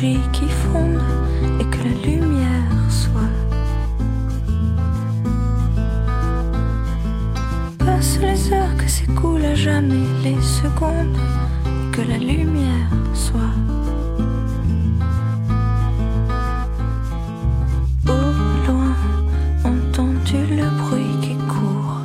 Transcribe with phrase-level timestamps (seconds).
[0.00, 1.00] qui fonde
[1.60, 3.20] et que la lumière soit.
[7.78, 11.16] Passe les heures que s'écoulent à jamais les secondes
[11.66, 13.54] et que la lumière soit.
[18.08, 18.96] Au loin,
[19.64, 22.00] entends-tu le bruit qui court?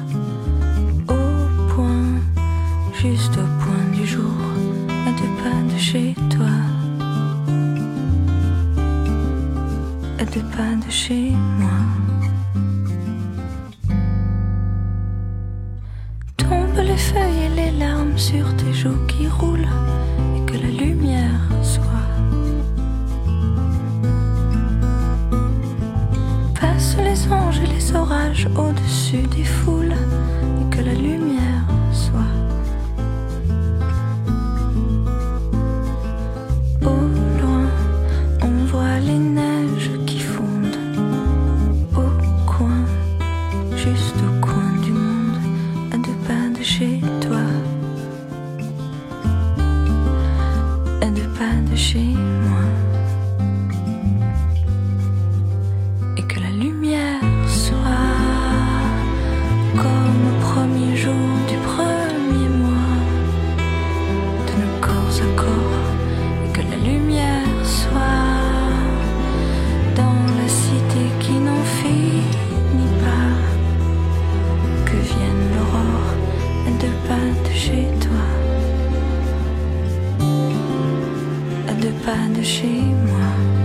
[1.07, 2.19] Au point,
[2.93, 4.35] juste au point du jour,
[5.07, 6.36] à deux pas de chez toi.
[10.37, 11.69] Pas de chez moi.
[16.37, 19.67] Tombent les feuilles et les larmes sur tes joues qui roulent
[20.35, 21.83] et que la lumière soit.
[26.59, 29.76] Passent les anges et les orages au-dessus des foules
[51.77, 51.99] chez
[52.49, 52.65] moi.
[56.17, 57.79] Et que la lumière soit
[59.75, 62.97] comme au premier jour du premier mois.
[64.47, 65.87] De nos corps à corps.
[66.45, 68.25] Et que la lumière soit
[69.95, 73.35] dans la cité qui n'en finit pas.
[74.85, 75.97] Que vienne l'aurore
[77.07, 78.36] pas de chez toi
[81.87, 83.56] de pas de chez moi.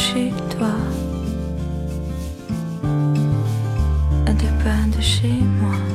[0.00, 0.72] chez toi,
[4.26, 5.28] à deux pas de chez
[5.60, 5.89] moi.